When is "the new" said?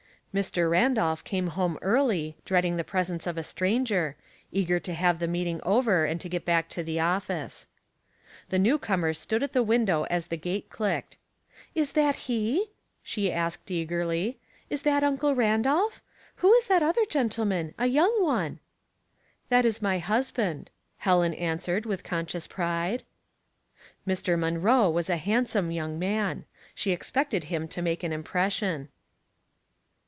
8.47-8.77